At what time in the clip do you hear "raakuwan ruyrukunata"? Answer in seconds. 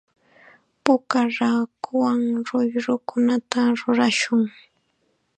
1.35-3.61